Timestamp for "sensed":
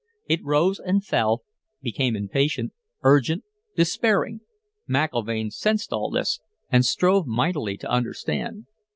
5.53-5.93